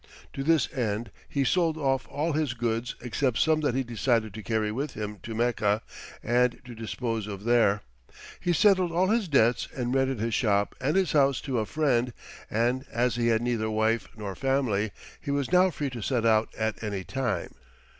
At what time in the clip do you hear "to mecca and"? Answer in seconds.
5.21-6.59